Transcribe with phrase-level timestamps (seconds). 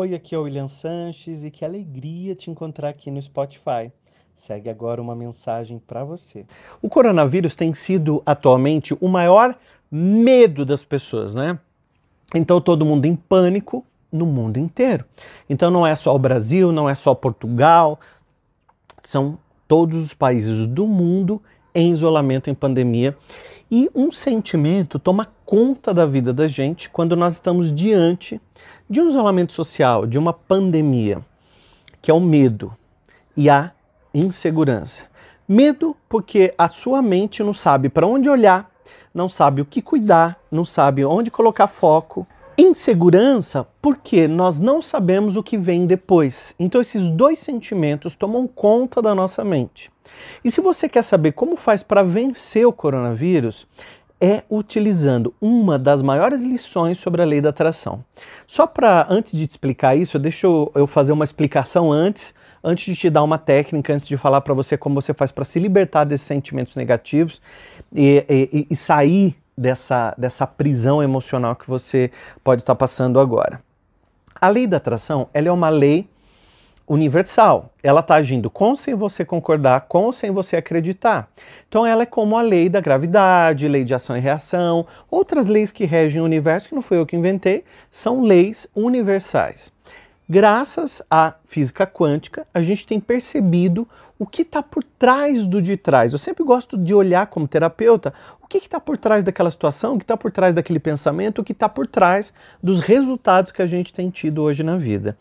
[0.00, 3.90] Oi, aqui é o William Sanches e que alegria te encontrar aqui no Spotify.
[4.32, 6.46] Segue agora uma mensagem para você.
[6.80, 9.58] O coronavírus tem sido atualmente o maior
[9.90, 11.58] medo das pessoas, né?
[12.32, 15.04] Então todo mundo em pânico no mundo inteiro.
[15.50, 17.98] Então não é só o Brasil, não é só Portugal,
[19.02, 19.36] são
[19.66, 21.42] todos os países do mundo
[21.74, 23.16] em isolamento, em pandemia.
[23.68, 28.40] E um sentimento toma conta da vida da gente quando nós estamos diante
[28.88, 31.24] de um isolamento social, de uma pandemia,
[32.00, 32.74] que é o medo
[33.36, 33.72] e a
[34.14, 35.06] insegurança.
[35.46, 38.70] Medo porque a sua mente não sabe para onde olhar,
[39.12, 42.26] não sabe o que cuidar, não sabe onde colocar foco.
[42.56, 46.54] Insegurança porque nós não sabemos o que vem depois.
[46.58, 49.90] Então esses dois sentimentos tomam conta da nossa mente.
[50.44, 53.66] E se você quer saber como faz para vencer o coronavírus,
[54.20, 58.04] é utilizando uma das maiores lições sobre a lei da atração.
[58.46, 63.00] Só para, antes de te explicar isso, deixa eu, fazer uma explicação antes, antes de
[63.00, 66.04] te dar uma técnica, antes de falar para você como você faz para se libertar
[66.04, 67.40] desses sentimentos negativos
[67.94, 72.10] e, e, e sair dessa, dessa prisão emocional que você
[72.42, 73.60] pode estar tá passando agora.
[74.40, 76.08] A lei da atração, ela é uma lei
[76.88, 77.72] universal.
[77.82, 81.28] Ela está agindo com sem você concordar, com sem você acreditar.
[81.68, 85.70] Então ela é como a lei da gravidade, lei de ação e reação, outras leis
[85.70, 89.72] que regem o universo, que não foi eu que inventei, são leis universais.
[90.28, 95.76] Graças à física quântica, a gente tem percebido o que está por trás do de
[95.76, 96.12] trás.
[96.12, 99.98] Eu sempre gosto de olhar como terapeuta o que está por trás daquela situação, o
[99.98, 103.66] que está por trás daquele pensamento, o que está por trás dos resultados que a
[103.66, 105.16] gente tem tido hoje na vida.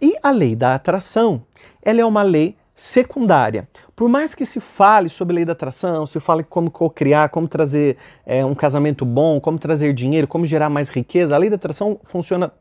[0.00, 1.42] E a lei da atração,
[1.82, 3.66] ela é uma lei secundária.
[3.94, 7.48] Por mais que se fale sobre a lei da atração, se fale como co-criar, como
[7.48, 11.56] trazer é, um casamento bom, como trazer dinheiro, como gerar mais riqueza, a lei da
[11.56, 12.52] atração funciona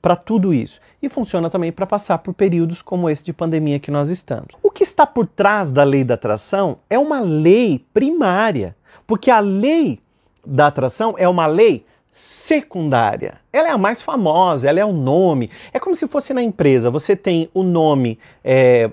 [0.00, 0.80] para tudo isso.
[1.02, 4.54] E funciona também para passar por períodos como esse de pandemia que nós estamos.
[4.62, 8.74] O que está por trás da lei da atração é uma lei primária,
[9.06, 10.00] porque a lei
[10.46, 13.40] da atração é uma lei secundária.
[13.52, 15.50] Ela é a mais famosa, ela é o nome.
[15.72, 16.90] É como se fosse na empresa.
[16.90, 18.90] Você tem o nome é,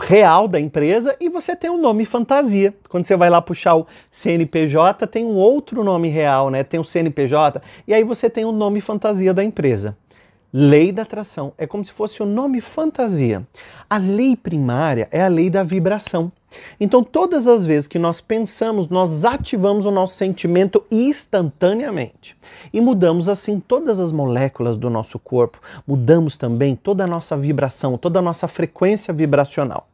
[0.00, 2.74] real da empresa e você tem o um nome fantasia.
[2.88, 6.62] Quando você vai lá puxar o CNPJ, tem um outro nome real, né?
[6.62, 9.96] Tem o CNPJ e aí você tem o nome fantasia da empresa.
[10.52, 13.46] Lei da atração é como se fosse o nome fantasia.
[13.88, 16.30] A lei primária é a lei da vibração.
[16.80, 22.36] Então, todas as vezes que nós pensamos, nós ativamos o nosso sentimento instantaneamente.
[22.72, 27.96] E mudamos assim todas as moléculas do nosso corpo, mudamos também toda a nossa vibração,
[27.98, 29.88] toda a nossa frequência vibracional.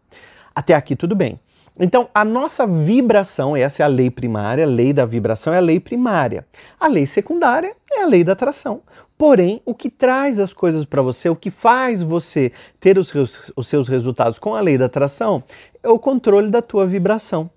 [0.55, 1.39] Até aqui tudo bem.
[1.81, 5.61] Então, a nossa vibração, essa é a lei primária, a lei da vibração é a
[5.61, 6.45] lei primária.
[6.81, 8.83] A lei secundária é a lei da atração.
[9.19, 13.13] Porém, o que traz as coisas para você, o que faz você ter os,
[13.57, 15.43] os seus resultados com a lei da atração,
[15.83, 17.51] é o controle da tua vibração.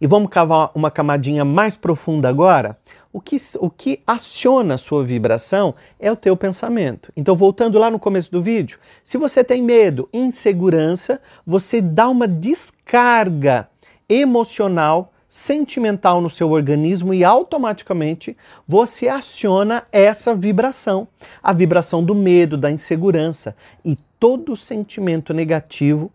[0.00, 2.78] E vamos cavar uma camadinha mais profunda agora?
[3.12, 7.12] O que, o que aciona a sua vibração é o teu pensamento.
[7.14, 12.26] Então, voltando lá no começo do vídeo, se você tem medo, insegurança, você dá uma
[12.26, 13.68] descarga
[14.08, 18.36] emocional, sentimental no seu organismo e automaticamente
[18.68, 21.08] você aciona essa vibração,
[21.42, 23.56] a vibração do medo, da insegurança.
[23.82, 26.12] E todo sentimento negativo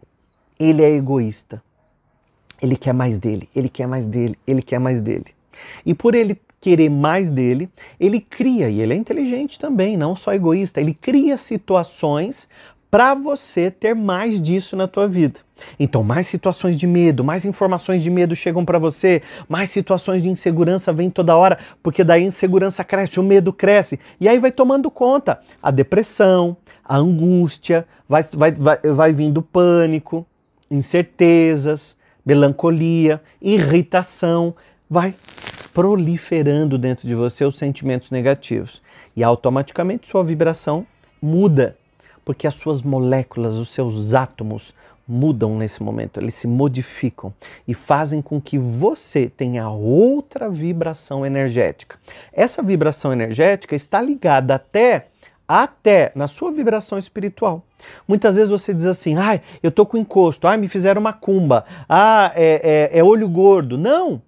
[0.60, 1.64] ele é egoísta.
[2.62, 5.34] Ele quer mais dele, ele quer mais dele, ele quer mais dele.
[5.84, 10.32] E por ele querer mais dele, ele cria, e ele é inteligente também, não só
[10.32, 12.48] egoísta, ele cria situações
[12.90, 15.40] para você ter mais disso na tua vida.
[15.80, 20.30] Então, mais situações de medo, mais informações de medo chegam para você, mais situações de
[20.30, 24.52] insegurança vêm toda hora, porque daí a insegurança cresce, o medo cresce, e aí vai
[24.52, 25.40] tomando conta.
[25.62, 30.26] A depressão, a angústia, vai, vai, vai, vai vindo pânico,
[30.70, 34.56] incertezas, melancolia, irritação,
[34.90, 35.14] vai
[35.74, 38.82] proliferando dentro de você os sentimentos negativos.
[39.16, 40.86] E automaticamente sua vibração
[41.22, 41.78] muda,
[42.28, 44.74] porque as suas moléculas, os seus átomos
[45.08, 47.34] mudam nesse momento, eles se modificam
[47.66, 51.98] e fazem com que você tenha outra vibração energética.
[52.34, 55.08] Essa vibração energética está ligada até
[55.48, 57.64] até na sua vibração espiritual.
[58.06, 61.64] Muitas vezes você diz assim, ai, eu tô com encosto, ai, me fizeram uma cumba,
[61.88, 63.78] ah, é, é, é olho gordo.
[63.78, 64.22] Não!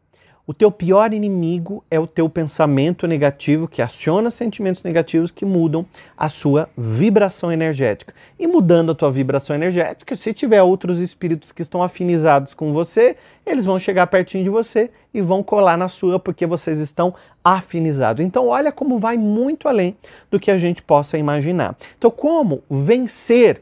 [0.50, 5.86] O teu pior inimigo é o teu pensamento negativo que aciona sentimentos negativos que mudam
[6.18, 8.16] a sua vibração energética.
[8.40, 13.16] E mudando a tua vibração energética, se tiver outros espíritos que estão afinizados com você,
[13.46, 17.14] eles vão chegar pertinho de você e vão colar na sua porque vocês estão
[17.44, 18.26] afinizados.
[18.26, 19.96] Então, olha como vai muito além
[20.32, 21.78] do que a gente possa imaginar.
[21.96, 23.62] Então, como vencer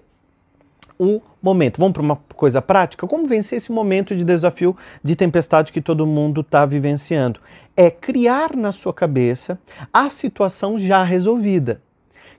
[0.98, 1.80] o momento.
[1.80, 3.08] Vamos para uma coisa prática?
[3.08, 7.40] Como vencer esse momento de desafio de tempestade que todo mundo está vivenciando?
[7.76, 9.58] É criar na sua cabeça
[9.94, 11.82] a situação já resolvida.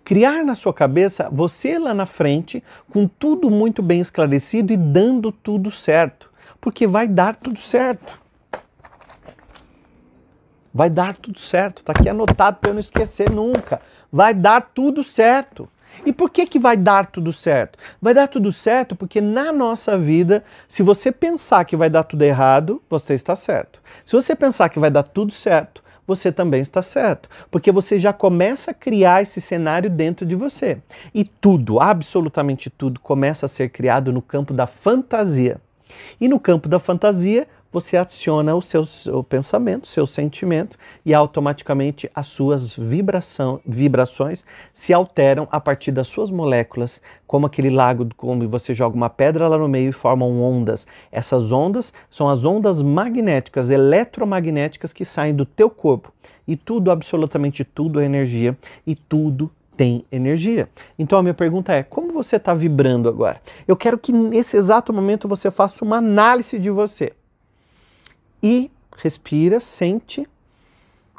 [0.04, 5.32] Criar na sua cabeça você lá na frente com tudo muito bem esclarecido e dando
[5.32, 6.30] tudo certo.
[6.60, 8.20] Porque vai dar tudo certo.
[10.72, 11.78] Vai dar tudo certo.
[11.78, 13.80] Está aqui anotado para eu não esquecer nunca.
[14.12, 15.68] Vai dar tudo certo.
[16.04, 17.78] E por que, que vai dar tudo certo?
[18.00, 22.22] Vai dar tudo certo porque na nossa vida, se você pensar que vai dar tudo
[22.22, 23.80] errado, você está certo.
[24.04, 28.14] Se você pensar que vai dar tudo certo, você também está certo, porque você já
[28.14, 30.78] começa a criar esse cenário dentro de você.
[31.14, 35.60] E tudo, absolutamente tudo, começa a ser criado no campo da fantasia.
[36.18, 42.08] E no campo da fantasia, você adiciona o seu, seu pensamento, seu sentimento e automaticamente
[42.14, 48.48] as suas vibração, vibrações se alteram a partir das suas moléculas, como aquele lago como
[48.48, 50.86] você joga uma pedra lá no meio e formam ondas.
[51.12, 56.12] Essas ondas são as ondas magnéticas, eletromagnéticas que saem do teu corpo.
[56.46, 58.56] E tudo, absolutamente tudo é energia
[58.86, 60.68] e tudo tem energia.
[60.98, 63.40] Então a minha pergunta é: como você está vibrando agora?
[63.66, 67.12] Eu quero que nesse exato momento você faça uma análise de você
[68.42, 70.28] e respira, sente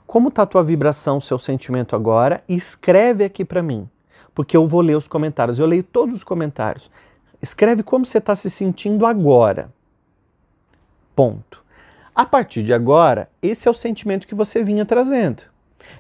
[0.10, 3.88] como está a tua vibração, seu sentimento agora e escreve aqui para mim,
[4.34, 5.60] porque eu vou ler os comentários.
[5.60, 6.90] Eu leio todos os comentários.
[7.40, 9.72] Escreve como você está se sentindo agora.
[11.16, 11.64] Ponto.
[12.16, 15.44] A partir de agora, esse é o sentimento que você vinha trazendo.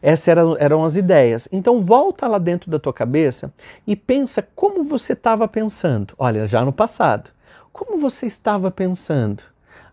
[0.01, 1.47] Essas eram, eram as ideias.
[1.51, 3.53] Então volta lá dentro da tua cabeça
[3.85, 6.15] e pensa como você estava pensando.
[6.17, 7.29] Olha, já no passado.
[7.71, 9.43] Como você estava pensando?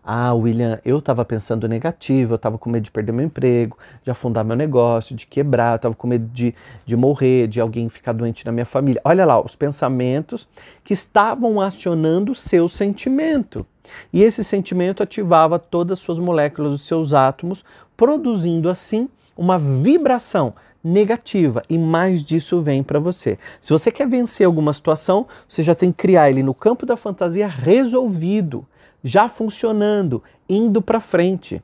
[0.09, 4.09] Ah, William, eu estava pensando negativo, eu estava com medo de perder meu emprego, de
[4.09, 6.55] afundar meu negócio, de quebrar, eu estava com medo de,
[6.85, 9.01] de morrer, de alguém ficar doente na minha família.
[9.03, 10.47] Olha lá, os pensamentos
[10.81, 13.65] que estavam acionando o seu sentimento.
[14.13, 17.65] E esse sentimento ativava todas as suas moléculas, os seus átomos,
[17.97, 20.53] produzindo assim uma vibração
[20.83, 23.37] negativa e mais disso vem para você.
[23.59, 26.95] Se você quer vencer alguma situação, você já tem que criar ele no campo da
[26.95, 28.65] fantasia resolvido
[29.03, 31.61] já funcionando, indo para frente.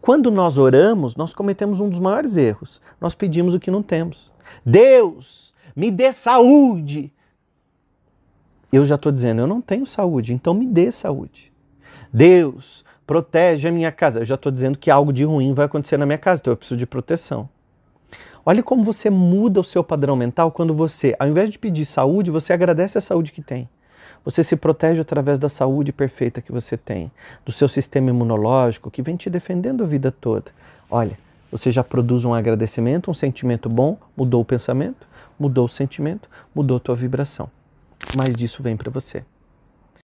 [0.00, 2.80] Quando nós oramos, nós cometemos um dos maiores erros.
[3.00, 4.30] Nós pedimos o que não temos.
[4.64, 7.12] Deus, me dê saúde.
[8.72, 11.52] Eu já estou dizendo, eu não tenho saúde, então me dê saúde.
[12.12, 14.20] Deus, protege a minha casa.
[14.20, 16.56] Eu já estou dizendo que algo de ruim vai acontecer na minha casa, então eu
[16.56, 17.48] preciso de proteção.
[18.44, 22.30] Olhe como você muda o seu padrão mental quando você, ao invés de pedir saúde,
[22.30, 23.68] você agradece a saúde que tem.
[24.24, 27.10] Você se protege através da saúde perfeita que você tem,
[27.44, 30.50] do seu sistema imunológico que vem te defendendo a vida toda.
[30.90, 31.18] Olha,
[31.50, 35.06] você já produz um agradecimento, um sentimento bom, mudou o pensamento,
[35.38, 37.50] mudou o sentimento, mudou a tua vibração.
[38.16, 39.24] Mais disso vem para você.